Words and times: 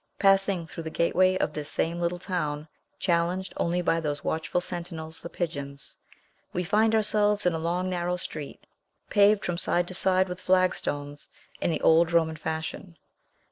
Passing 0.17 0.65
through 0.65 0.81
the 0.81 0.89
gateway 0.89 1.37
of 1.37 1.53
this 1.53 1.69
same 1.69 2.01
little 2.01 2.17
town, 2.17 2.67
challenged 2.97 3.53
only 3.57 3.83
by 3.83 3.99
those 3.99 4.23
watchful 4.23 4.59
sentinels, 4.59 5.21
the 5.21 5.29
pigeons, 5.29 5.95
we 6.53 6.63
find 6.63 6.95
ourselves 6.95 7.45
in 7.45 7.53
a 7.53 7.59
long, 7.59 7.87
narrow 7.87 8.17
street, 8.17 8.65
paved 9.11 9.45
from 9.45 9.59
side 9.59 9.87
to 9.89 9.93
side 9.93 10.27
with 10.27 10.41
flagstones, 10.41 11.29
in 11.61 11.69
the 11.69 11.81
old 11.81 12.11
Roman 12.13 12.35
fashion. 12.37 12.97